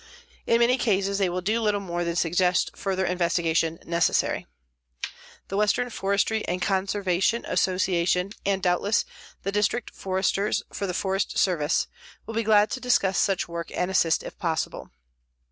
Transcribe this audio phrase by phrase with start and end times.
[0.47, 4.47] In many cases they will do little more than suggest further investigation necessary.
[5.49, 9.05] The Western Forestry & Conservation Association and, doubtless,
[9.43, 11.85] the District Foresters for the Forest Service,
[12.25, 14.89] will be glad to discuss such work and assist if possible.